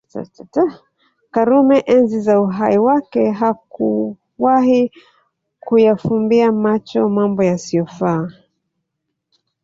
karume 1.33 1.77
enzi 1.95 2.19
za 2.19 2.41
uhai 2.41 2.77
wake 2.77 3.31
hakuwahi 3.31 4.91
kuyafumbia 5.59 6.51
macho 6.51 7.09
Mambo 7.09 7.43
yasiofaa 7.43 8.29